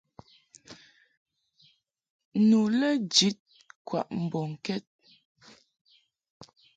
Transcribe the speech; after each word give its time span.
Nu 2.47 2.59
lɛ 2.79 2.89
jid 3.13 3.39
kwaʼ 3.87 4.07
mbɔŋkɛd. 4.23 4.83